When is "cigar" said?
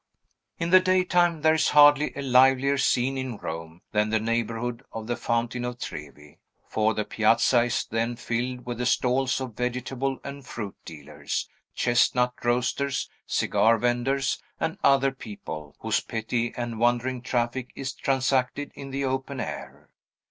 13.27-13.77